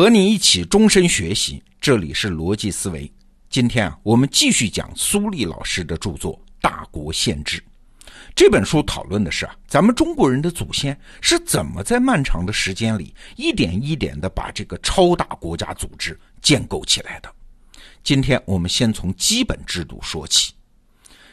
[0.00, 3.12] 和你一起终身学习，这里是逻辑思维。
[3.50, 7.58] 今天啊，我们继续讲苏立老师的著作《大国宪制》
[8.34, 17.30] 这本书，讨论的是啊，咱们中国人的祖先是怎么在漫长的时间里一点一点的把这个超大国家组织建构起来的。
[18.02, 20.54] 今天我们先从基本制度说起，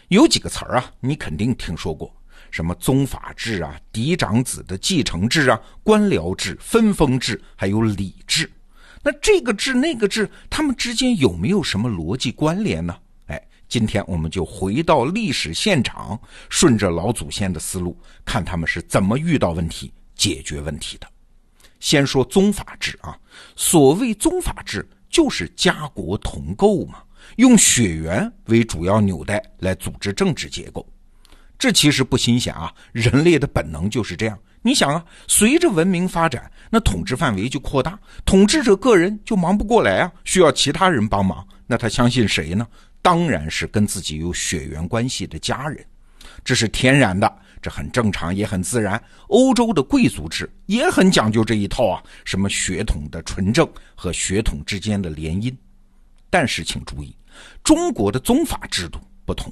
[0.10, 2.14] 有几个词儿啊，你肯定听说过。
[2.52, 8.52] 什么宗法制啊，嫡长子的继承制啊，官僚制、分封制，还有礼制。
[9.08, 12.94] 那这个制那个制，他们之间有没有什么逻辑关联呢？
[13.28, 21.08] 哎，今天我们就回到历史现场，顺着老祖先的思路，看他们是怎么遇到问题、解决问题的。
[21.80, 23.18] 先说宗法制啊，
[23.56, 27.02] 所谓宗法制，就是家国同构嘛，
[27.38, 30.86] 用血缘为主要纽带来组织政治结构。
[31.58, 34.38] 这其实不新鲜啊，人类的本能就是这样。
[34.68, 41.48] 你想啊，随着文明发展，那统治范围就扩大，统治者个人就忙不过来啊，需要其他人帮忙。
[41.66, 42.68] 那他相信谁呢？
[43.02, 45.86] 当然是跟自己有血缘关系的家人，
[46.44, 49.02] 这是天然的，这很正常，也很自然。
[49.30, 55.56] 欧洲的贵族制也很讲究这一套啊，什么血统的纯正和血统之间的联姻。
[56.30, 57.16] 但是请注意，
[57.64, 59.50] 中国的宗法制度不同。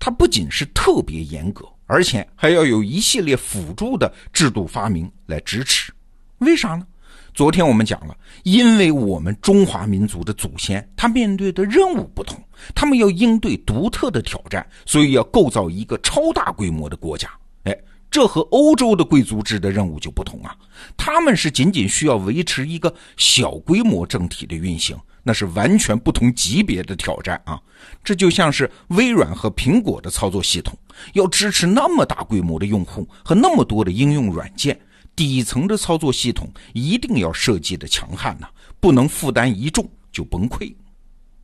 [0.00, 5.92] 它不仅是特别严格，而且还要有一系列辅助的制度发明来支持。
[6.38, 6.86] 为啥呢？
[7.32, 12.42] 昨天我们讲了，因为我们中华民族的祖先他面对的任务不同，
[12.74, 17.30] 他们要应对独特的挑战，所以要构造一个超大规模的国家。
[17.64, 17.78] 哎，
[18.10, 20.56] 这和欧洲的贵族制的任务就不同啊，
[20.96, 24.96] 他们是仅仅需要维持一个小规模政体的运行。
[25.28, 27.60] 那是完全不同级别的挑战啊！
[28.04, 30.78] 这就像是微软和苹果的操作系统，
[31.14, 34.78] 要支持那么大规模的用户和那么多的应用软件，
[35.16, 38.46] 底层的操作系统一定要设计的强悍呐，
[38.78, 40.72] 不能负担一重就崩溃。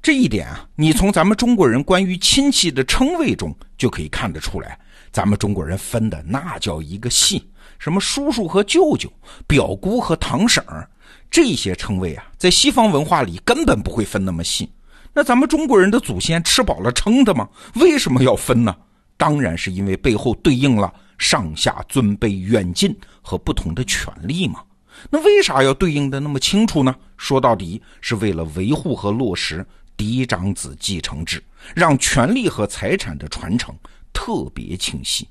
[0.00, 4.78] 这一点啊，你从咱们中国人关于亲戚的称谓中就可以看得出来，
[5.12, 7.46] 咱们中国人分的那叫一个细，
[7.78, 9.12] 什么叔叔和舅舅，
[9.46, 10.88] 表姑和堂婶儿。
[11.30, 14.70] 这些称谓啊，在西方文化里根本不会分那么细。
[15.12, 17.46] 那咱们中国人的祖先吃饱了撑的吗？
[17.74, 18.74] 为什么要分呢？
[19.18, 24.60] 当然是因为背后对应了上下尊卑远近和不同的权利嘛。
[25.10, 26.94] 那为啥要对应的那么清楚呢？
[27.18, 29.64] 说到底是为了维护和落实
[29.96, 31.42] 嫡长子继承制，
[31.74, 33.74] 让权力和财产的传承
[34.12, 35.28] 特别清晰。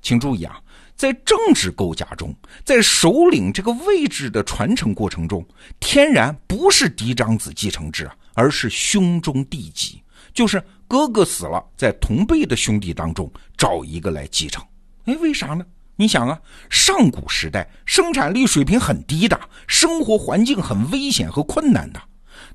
[0.00, 0.60] 请注意啊。
[0.96, 2.34] 在政治构架中，
[2.64, 5.46] 在首领这个位置的传承过程中，
[5.78, 10.02] 天然不是嫡长子继承制，而是兄终弟及，
[10.32, 14.64] 就是哥哥死了，在同辈的兄弟当中找一个来继承。
[15.04, 15.66] 哎，为啥呢？
[15.96, 16.40] 你想啊，
[16.70, 22.00] 上古时代生产力水平很低的，生活环境很危险和困难的，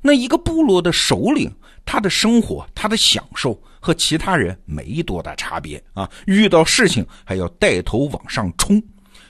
[0.01, 1.53] 那一个部落的首领，
[1.85, 3.61] 他的生活，他的享受。
[3.81, 6.09] 和其他人没多大差别啊！
[6.27, 8.81] 遇到事情还要带头往上冲，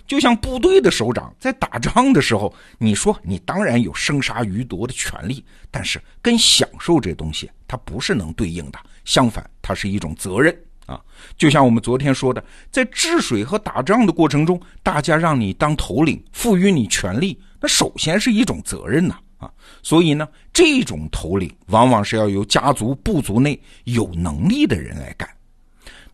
[0.05, 10.53] 就像部队的首长在打仗的时候，你说你当然有生杀予夺的权利，但是跟享受这东西它不是能对应的，相反，它是一种责任
[10.85, 10.99] 啊！
[11.37, 19.17] 就像我们昨天说的，在治水和打仗的过程中，大家让你当头领，赋予你权利，那首先是一种责任呐。
[19.41, 19.51] 啊
[19.83, 25.27] 所以呢，这种头领往往是要由家族部族内有能力的人来干。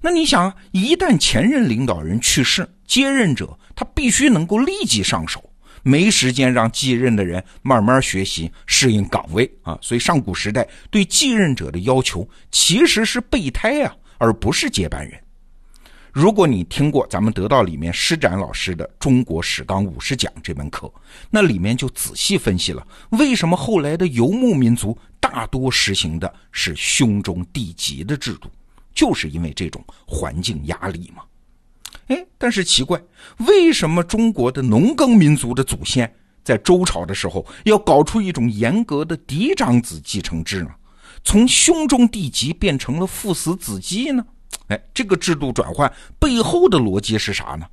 [0.02, 5.44] 那你想，一旦前任领导人去世，接任者他必须能够立即上手，
[5.84, 9.78] 没时间让继任的人慢慢学习适应岗位啊。
[9.82, 15.20] 所以上古时代对继任者的要求其实是备胎啊，而不是接班人。
[16.20, 20.92] 如果你听过咱们得到里面施展老师的《中国史纲五十讲》这门课，
[21.30, 28.50] 那里面就仔细分析了为什么后来的游牧民族大多实行的是兄终弟及的制度，
[28.96, 31.22] 就是因为这种环境压力嘛。
[32.08, 33.00] 哎，但是奇怪，
[33.46, 36.12] 为什么中国的农耕民族的祖先
[36.44, 40.72] 在周朝的时候要搞出一种严格的嫡长子继承制呢？
[41.24, 44.26] 从兄终弟及变成了父死子继呢？
[44.68, 47.66] 哎，这个制度转换背后的逻辑是啥呢？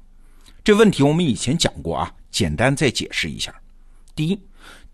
[0.63, 3.55] 这问题我们以前讲过啊，简单再解释一下。
[4.15, 4.41] 第一，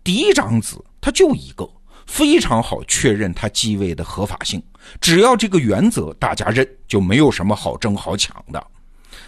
[0.03, 1.69] 嫡长子他就一个，
[2.07, 4.61] 非常好确认他继位的合法性，
[4.99, 8.67] 只要这个原则大家认，就没有什么好争好抢的。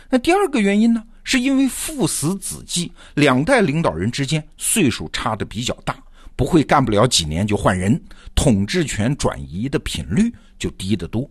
[0.10, 5.96] 那第二个原因呢，是因为父死子继，两代领导人之间岁数差的比较大，
[6.36, 8.02] 不会干不了几年就换人，
[8.36, 11.30] 统治权转移的频率就低得多。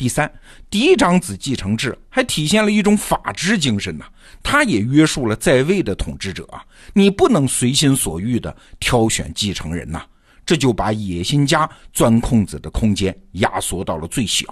[0.00, 0.32] 第三，
[0.70, 4.04] 嫡长子继承制还体现了一种法治精神呢，
[4.42, 6.64] 它也约束了在位的统治者啊，
[6.94, 10.02] 你不能随心所欲的挑选继承人呐，
[10.46, 14.46] 这就把野心家钻空子的空间压缩到了最小。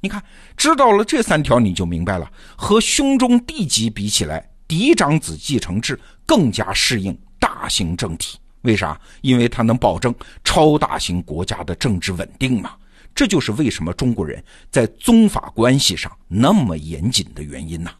[0.00, 0.22] 你看，
[0.56, 8.38] 知道了这三条，你就明白了，和兄终弟及比起来，嫡长子继承制更加适应大型政体。
[8.60, 8.96] 为啥？
[9.22, 10.14] 因为它能保证
[10.44, 12.76] 超大型国家的政治稳定嘛。
[13.20, 17.92] 这就是为什么中国人在宗法关系上那么严谨的原因呐。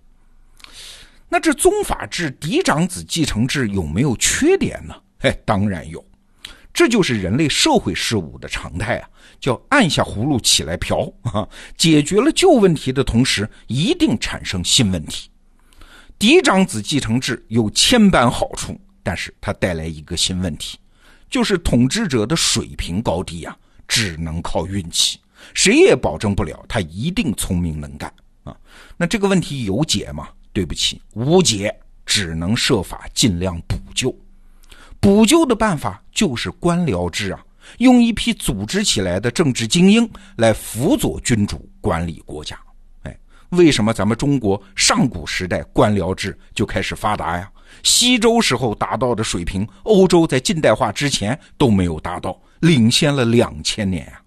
[1.28, 4.94] 那这宗法制嫡长子继承制有没有缺点呢？
[5.18, 6.02] 哎，当然有，
[6.72, 11.46] 这就是人类社会事务的常态啊，叫按下葫芦起来瓢啊。
[11.76, 15.28] 解决了旧问题的同时，一定产生新问题。
[16.18, 20.78] 嫡长子继承制有千般好处，但是它带来一个新问题，
[21.28, 23.54] 就是统治者的水平高低呀。
[23.90, 25.18] 只能靠运气，
[25.52, 28.12] 谁也保证不了他一定聪明能干
[28.44, 28.56] 啊。
[28.96, 30.28] 那这个问题有解吗？
[30.52, 31.76] 对不起，无解，
[32.06, 34.16] 只能设法尽量补救。
[35.00, 37.44] 补救的办法就是官僚制啊，
[37.78, 42.56] 用一批组织起来的政治精英来辅佐君主管理国家。
[43.02, 47.50] 哎，为什么咱们中国上古时代官僚制就开始发达呀？
[47.82, 52.40] 西周时候达到的水平，欧洲在近代化之前都没有达到。
[52.60, 54.20] 领先了两千年呀，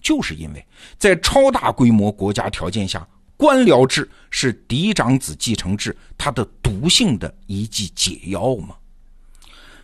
[0.00, 0.64] 就是因为
[0.98, 3.06] 在超大规模国家条件下，
[3.36, 8.74] 官僚制是嫡长子继承制它的毒性的一剂解药嘛。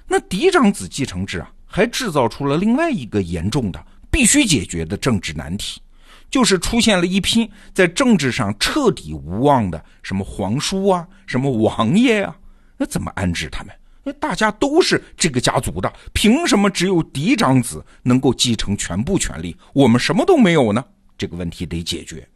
[0.07, 5.81] 那嫡长子继承制啊，还制造出了另外一个严重的、必须解决的政治难题，
[6.31, 12.37] 就是出现了一批在政治上彻底无望的什么皇叔啊、什么王爷啊，
[12.77, 13.75] 那怎么安置他们？
[14.05, 20.85] 那大家都是这个家族的，凭什么只有嫡长子能够继承全部权利，我们什么都没有呢？
[21.17, 22.29] 这个问题得解决。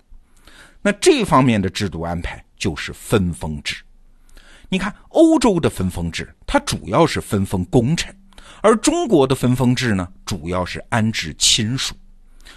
[0.80, 3.76] 那这方面的制度安排就是分封制。
[4.70, 8.14] 你看，欧洲的分封制，它主要是分封功臣，
[8.62, 11.94] 而中国的分封制呢，主要是安置亲属。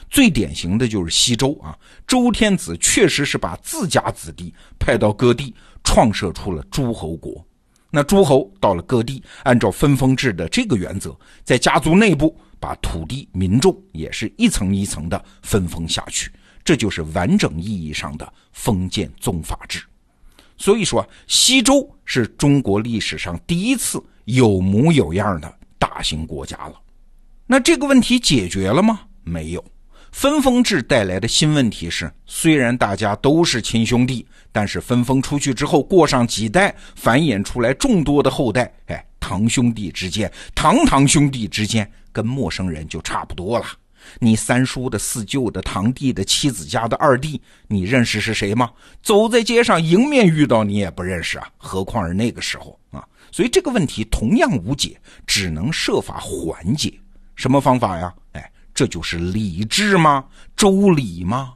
[0.10, 7.46] 最典型的就是西周啊，周天子确实是把自家子弟派到各地，创设出了诸侯国。
[7.94, 16.32] 那诸侯到了各地，按照分封制的这个原则，在家族内部把土地、民众也是一层一层的分封下去，
[16.64, 19.84] 这就是完整意义上的封建宗法制。
[20.58, 26.80] 所以说，西周是中国历史上第一次有模有样的大型国家了。
[27.46, 29.02] 那这个问题解决了吗？
[29.24, 29.66] 没有。
[30.12, 43.66] 分封制带来的新问题是，虽然大家都是亲兄弟，但是分封出去之后，过上几代，繁衍出来众多的后代，哎，堂兄弟之间、堂堂兄弟之间，跟陌生人就差不多了。
[44.20, 48.70] 你三叔的、四舅的、堂弟的、妻子家的二弟，你认识是谁吗？
[49.02, 53.04] 走在街上迎面遇到你也不认识啊，何况是那个时候啊？
[53.32, 56.94] 所以这个问题同样无解，只能设法缓解。
[57.36, 58.14] 什么方法呀？
[58.34, 58.52] 哎。
[58.82, 60.26] 这就是礼制吗？
[60.58, 61.54] 周礼吗？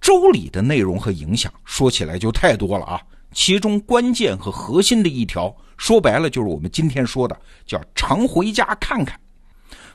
[0.00, 3.02] 周礼的内容和影响说起来就太多了啊！
[3.32, 7.36] 其中关键和核心的一条，说白了就是我们今天说的，
[7.66, 9.18] 叫常回家看看。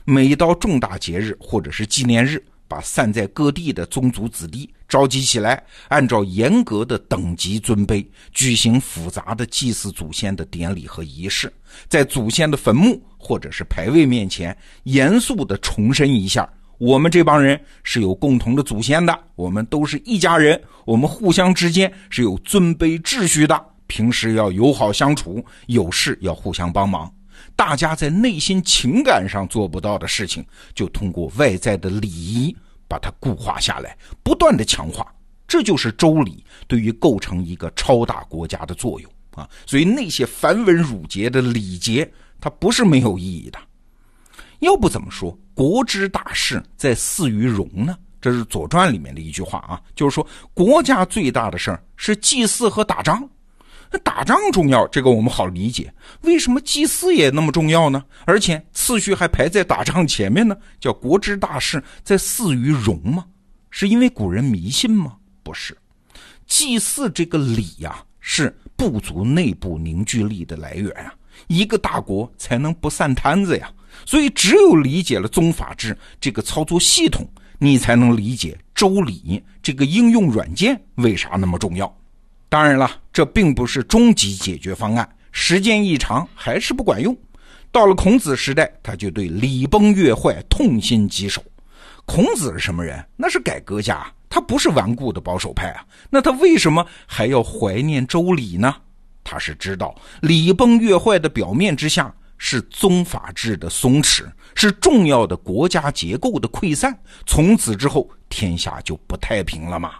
[0.04, 2.44] 每到重大节日或者是纪念日。
[2.68, 11.52] 把散在各地的宗族子弟召集起来，按照严格的等级尊卑，举行复杂的祭祀祖先的典礼和仪式，
[11.88, 16.48] 在祖先的坟墓或者是牌位面前，严肃地重申一下：
[16.78, 27.12] 我们这帮人是有共同的祖先的，我们都是一家人，我们互相之间是有尊卑秩序的，平时要友好相处，有事要互相帮忙。
[27.56, 30.44] 大家在内心情感上做不到的事情，
[30.74, 32.54] 就通过外在的礼仪
[32.86, 35.12] 把它固化下来，不断的强化。
[35.48, 39.48] 这就是周礼对于构成一个超大国家的作用啊！
[39.64, 42.10] 所以那些繁文缛节的礼节，
[42.40, 43.58] 它不是没有意义的。
[44.58, 47.96] 要不怎么说“国之大事，在祀于戎”呢？
[48.20, 53.26] 这是《左传》里面的一句话啊，就是说国家最大的事儿是祭祀和打仗。
[53.90, 55.92] 那打仗重要，这个我们好理解。
[56.22, 58.04] 为什么祭祀也那么重要呢？
[58.24, 60.56] 而且次序还排在打仗前面呢？
[60.80, 63.24] 叫国之大事，在祀于戎吗？
[63.70, 65.16] 是因为古人迷信吗？
[65.42, 65.76] 不是，
[66.46, 71.14] 祭祀这个礼呀，是部族内部凝聚力的来源啊。
[71.46, 73.70] 一个大国才能不散摊子呀。
[74.04, 77.26] 所以，只有理解了宗法制这个操作系统，
[77.58, 81.94] 你才能理解周礼这个应用软件为啥那么重要。
[82.48, 87.16] 当然了，这并不是终极解决方案，时间一长还是不管用。
[87.72, 91.42] 到了孔子时代，他就对礼崩乐坏痛心疾首。
[92.04, 93.02] 孔子是什么人？
[93.16, 95.82] 那是改革家，他不是顽固的保守派啊。
[96.10, 98.76] 那他为什么还要怀念周礼呢？
[99.24, 106.94] 他是知道礼崩乐坏的表面之下是宗法制的松弛，是重要的国家结构的溃散。
[107.24, 109.92] 从此之后，天下就不太平了嘛。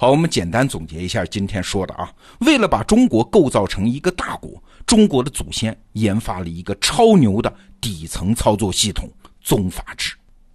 [0.00, 2.08] 好，我们简单总结一下今天说的啊。
[2.42, 9.10] 为了把中国构造成一个大国，中国的祖先研发了一个超牛的底层操作系统——
[9.42, 10.14] 宗法制。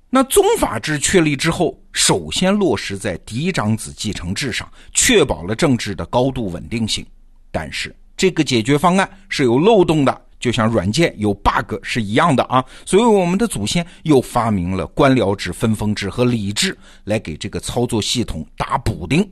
[0.10, 7.06] 那宗法制确立之后，首先落实在嫡长子继承制上，确保了政治的高度稳定性。
[7.52, 12.62] 但是这个解决方案是有漏洞的，就像软件有 bug 是一样的啊。
[12.86, 19.26] 所以我们的祖先又发明了官僚制、分封制和礼制，来给这个操作系统打补丁。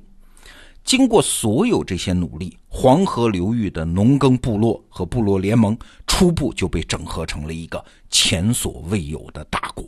[0.85, 5.77] 经过所有这些努力，黄河流域的农耕部落和部落联盟
[6.07, 9.85] 初步就被整合成了一个前所未有的大国。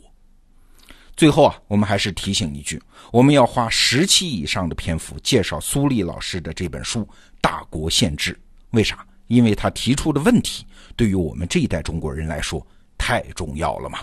[1.16, 7.00] 最后啊，我们还是提醒一句：我们要花十期以上的篇幅介绍苏立老师的这本书
[7.40, 8.32] 《大国宪制》。
[8.70, 9.06] 为啥？
[9.26, 10.64] 因为他提出的问题
[10.96, 12.64] 对于我们这一代中国人来说
[12.96, 13.98] 太重要了嘛。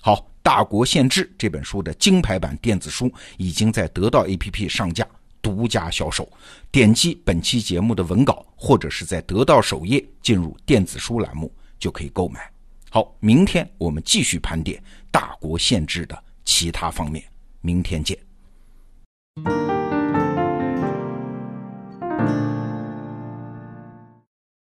[0.00, 5.06] 好，《大国宪制》这本书的金牌版电子书已经在得到 APP 上架，
[5.40, 6.28] 独家销售。
[6.70, 12.50] 点击本期节目的文稿，或者是在得到首页进入电子书栏目就可以购买。
[12.90, 14.78] 好，明天我们继续盘点
[15.10, 16.24] 《大国宪制》的。
[16.46, 17.24] 其他方面，
[17.62, 18.18] 明天见。